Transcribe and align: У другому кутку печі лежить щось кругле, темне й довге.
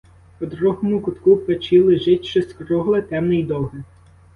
У 0.41 0.45
другому 0.45 1.01
кутку 1.01 1.37
печі 1.37 1.81
лежить 1.81 2.25
щось 2.25 2.53
кругле, 2.53 3.01
темне 3.01 3.35
й 3.39 3.43
довге. 3.43 3.83